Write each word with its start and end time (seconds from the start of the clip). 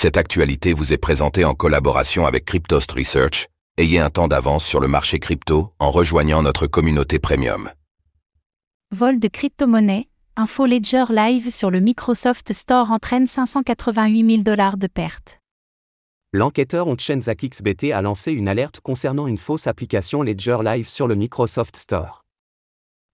Cette 0.00 0.16
actualité 0.16 0.74
vous 0.74 0.92
est 0.92 0.96
présentée 0.96 1.44
en 1.44 1.54
collaboration 1.54 2.24
avec 2.24 2.44
Cryptost 2.44 2.92
Research. 2.92 3.48
Ayez 3.78 3.98
un 3.98 4.10
temps 4.10 4.28
d'avance 4.28 4.64
sur 4.64 4.78
le 4.78 4.86
marché 4.86 5.18
crypto 5.18 5.72
en 5.80 5.90
rejoignant 5.90 6.40
notre 6.40 6.68
communauté 6.68 7.18
premium. 7.18 7.68
Vol 8.92 9.18
de 9.18 9.26
crypto-monnaie, 9.26 10.06
Info 10.36 10.66
Ledger 10.66 11.06
Live 11.10 11.50
sur 11.50 11.72
le 11.72 11.80
Microsoft 11.80 12.52
Store 12.52 12.92
entraîne 12.92 13.26
588 13.26 14.30
000 14.30 14.42
dollars 14.44 14.76
de 14.76 14.86
pertes. 14.86 15.40
L'enquêteur 16.32 16.86
Onchenzak 16.86 17.44
XBT 17.44 17.90
a 17.92 18.00
lancé 18.00 18.30
une 18.30 18.46
alerte 18.46 18.78
concernant 18.78 19.26
une 19.26 19.36
fausse 19.36 19.66
application 19.66 20.22
Ledger 20.22 20.58
Live 20.62 20.88
sur 20.88 21.08
le 21.08 21.16
Microsoft 21.16 21.76
Store. 21.76 22.24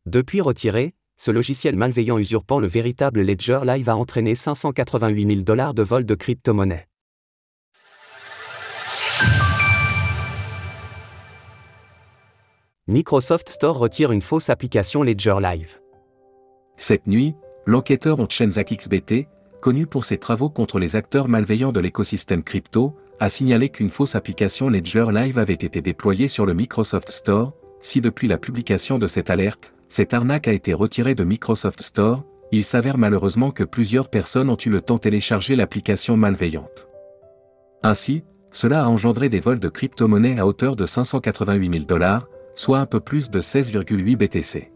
Depuis 0.04 0.42
retiré, 0.42 0.94
ce 1.16 1.30
logiciel 1.30 1.76
malveillant 1.76 2.18
usurpant 2.18 2.58
le 2.58 2.66
véritable 2.66 3.22
Ledger 3.22 3.60
Live 3.64 3.88
a 3.88 3.96
entraîné 3.96 4.34
588 4.34 5.26
000 5.26 5.40
dollars 5.42 5.74
de 5.74 5.82
vol 5.82 6.04
de 6.04 6.14
crypto-monnaie. 6.14 6.86
Microsoft 12.86 13.48
Store 13.48 13.78
retire 13.78 14.12
une 14.12 14.20
fausse 14.20 14.50
application 14.50 15.02
Ledger 15.02 15.36
Live. 15.40 15.80
Cette 16.76 17.06
nuit, 17.06 17.34
l'enquêteur 17.64 18.20
Onchenzak 18.20 18.74
XBT, 18.74 19.26
connu 19.62 19.86
pour 19.86 20.04
ses 20.04 20.18
travaux 20.18 20.50
contre 20.50 20.78
les 20.78 20.94
acteurs 20.94 21.28
malveillants 21.28 21.72
de 21.72 21.80
l'écosystème 21.80 22.42
crypto, 22.42 22.94
a 23.20 23.30
signalé 23.30 23.70
qu'une 23.70 23.88
fausse 23.88 24.16
application 24.16 24.68
Ledger 24.68 25.06
Live 25.12 25.38
avait 25.38 25.54
été 25.54 25.80
déployée 25.80 26.28
sur 26.28 26.44
le 26.44 26.52
Microsoft 26.52 27.10
Store. 27.10 27.54
Si 27.80 28.02
depuis 28.02 28.28
la 28.28 28.36
publication 28.36 28.98
de 28.98 29.06
cette 29.06 29.30
alerte, 29.30 29.72
cette 29.94 30.12
arnaque 30.12 30.48
a 30.48 30.52
été 30.52 30.74
retirée 30.74 31.14
de 31.14 31.22
Microsoft 31.22 31.80
Store, 31.80 32.24
il 32.50 32.64
s'avère 32.64 32.98
malheureusement 32.98 33.52
que 33.52 33.62
plusieurs 33.62 34.08
personnes 34.08 34.50
ont 34.50 34.56
eu 34.56 34.68
le 34.68 34.80
temps 34.80 34.96
de 34.96 35.00
télécharger 35.00 35.54
l'application 35.54 36.16
malveillante. 36.16 36.88
Ainsi, 37.84 38.24
cela 38.50 38.82
a 38.82 38.88
engendré 38.88 39.28
des 39.28 39.38
vols 39.38 39.60
de 39.60 39.68
crypto-monnaies 39.68 40.40
à 40.40 40.48
hauteur 40.48 40.74
de 40.74 40.84
588 40.84 41.70
000 41.70 41.84
dollars, 41.84 42.26
soit 42.56 42.80
un 42.80 42.86
peu 42.86 42.98
plus 42.98 43.30
de 43.30 43.40
16,8 43.40 44.16
BTC. 44.16 44.72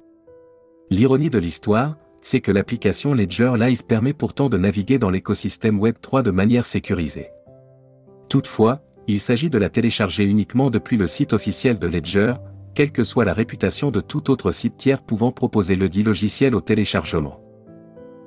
L'ironie 0.89 1.31
de 1.31 1.39
l'histoire, 1.41 1.97
c'est 2.21 2.41
que 2.41 2.53
l'application 2.53 3.13
Ledger 3.13 3.55
Live 3.59 3.83
permet 3.87 4.13
pourtant 4.13 4.49
de 4.49 4.57
naviguer 4.57 5.01
dans 5.01 5.11
l'écosystème 5.11 5.81
Web3 5.81 6.23
de 6.23 6.31
manière 6.31 6.65
sécurisée. 6.65 7.31
Toutefois, 8.29 8.83
il 9.09 9.19
s'agit 9.19 9.51
de 9.51 9.59
la 9.59 9.69
télécharger 9.69 10.23
uniquement 10.23 10.71
depuis 10.71 10.97
le 10.97 11.09
site 11.09 11.33
officiel 11.33 11.81
de 11.81 11.89
Ledger, 11.89 12.35
quelle 12.79 12.93
que 12.93 13.03
soit 13.03 13.25
la 13.25 13.33
réputation 13.33 13.91
de 13.91 14.01
tout 14.01 14.31
autre 14.31 14.53
site 14.53 14.77
tiers 14.77 15.03
pouvant 15.03 15.33
proposer 15.33 15.75
le 15.75 15.89
dit 15.89 16.05
logiciel 16.05 16.55
au 16.55 16.61
téléchargement. 16.61 17.41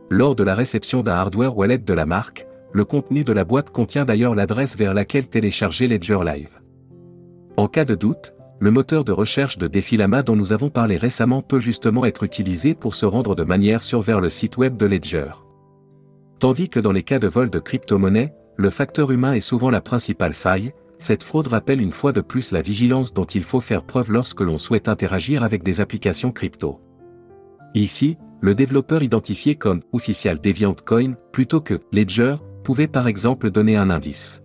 Lors 0.10 0.36
de 0.36 0.44
la 0.44 0.56
réception 0.56 1.04
d'un 1.04 1.14
hardware 1.14 1.58
wallet 1.58 1.78
de 1.78 1.94
la 1.94 2.06
marque, 2.06 2.46
le 2.74 2.84
contenu 2.84 3.24
de 3.24 3.32
la 3.32 3.46
boîte 3.46 3.70
contient 3.70 4.04
d'ailleurs 4.04 4.36
l'adresse 4.36 4.76
vers 4.76 4.94
laquelle 4.94 5.30
télécharger 5.30 5.88
Ledger 5.88 6.18
Live. 6.26 6.60
En 7.56 7.70
cas 7.70 7.86
de 7.86 7.96
doute, 7.96 8.34
le 8.60 8.72
moteur 8.72 9.06
de 9.06 9.14
recherche 9.14 9.58
de 9.58 9.68
Defilama 9.68 10.22
dont 10.22 10.36
nous 10.36 10.52
avons 10.52 10.70
parlé 10.70 10.98
récemment 10.98 11.42
peut 11.42 11.60
justement 11.60 12.04
être 12.04 12.24
utilisé 12.24 12.76
pour 12.76 12.94
se 12.94 13.06
rendre 13.06 13.36
de 13.36 13.46
manière 13.46 13.82
sûre 13.82 14.02
vers 14.02 14.20
le 14.20 14.28
site 14.28 14.58
web 14.58 14.76
de 14.76 14.86
Ledger. 14.86 15.32
Tandis 16.40 16.68
que 16.68 16.82
dans 16.82 16.92
les 16.92 17.04
cas 17.04 17.20
de 17.20 17.28
vol 17.30 17.50
de 17.50 17.60
crypto-monnaie, 17.60 18.34
le 18.58 18.70
facteur 18.70 19.12
humain 19.12 19.32
est 19.32 19.40
souvent 19.40 19.70
la 19.70 19.80
principale 19.80 20.34
faille, 20.34 20.74
cette 21.02 21.24
fraude 21.24 21.48
rappelle 21.48 21.82
une 21.82 21.92
fois 21.92 22.12
de 22.12 22.22
plus 22.22 22.52
la 22.52 22.62
vigilance 22.62 23.12
dont 23.12 23.26
il 23.26 23.44
faut 23.44 23.60
faire 23.60 23.84
preuve 23.84 24.12
lorsque 24.12 24.42
l'on 24.42 24.60
souhaite 24.60 24.88
interagir 24.88 25.44
avec 25.44 25.64
des 25.64 25.82
applications 25.82 26.32
crypto. 26.32 26.80
Ici, 27.74 28.18
le 28.40 28.54
développeur 28.54 29.02
identifié 29.02 29.56
comme 29.56 29.82
official 29.94 30.40
Deviant 30.40 30.76
Coin 30.86 31.14
plutôt 31.32 31.60
que 31.60 31.80
Ledger 31.92 32.36
pouvait 32.64 32.88
par 32.88 33.08
exemple 33.08 33.50
donner 33.50 33.78
un 33.78 33.90
indice. 33.90 34.44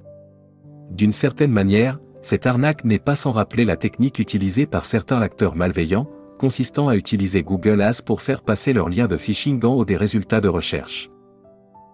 D'une 0.91 1.13
certaine 1.13 1.53
manière, 1.53 1.99
cette 2.23 2.47
arnaque 2.47 2.85
n'est 2.85 2.99
pas 2.99 3.17
sans 3.17 3.33
rappeler 3.33 3.67
la 3.67 3.77
technique 3.77 4.19
utilisée 4.19 4.67
par 4.67 4.87
certains 4.87 5.21
acteurs 5.21 5.57
malveillants, 5.57 6.09
consistant 6.39 6.89
à 6.89 6.97
utiliser 6.97 7.43
Google 7.43 7.83
Ads 7.83 8.03
pour 8.05 8.23
faire 8.23 8.43
passer 8.43 8.73
leurs 8.73 8.89
liens 8.89 9.09
de 9.09 9.17
phishing 9.19 9.63
en 9.65 9.75
haut 9.75 9.85
des 9.85 9.97
résultats 9.97 10.41
de 10.41 10.49
recherche. 10.49 11.11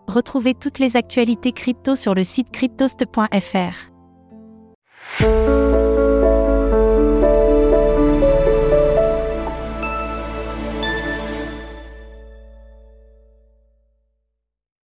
Retrouvez 0.06 0.54
toutes 0.54 0.78
les 0.78 0.96
actualités 0.96 1.52
crypto 1.52 1.96
sur 1.96 2.14
le 2.14 2.22
site 2.22 2.50
cryptost.fr. 2.50 3.91
Música 5.22 5.91